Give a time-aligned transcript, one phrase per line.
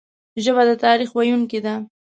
[0.43, 1.75] ژبه د تاریخ ویونکي ده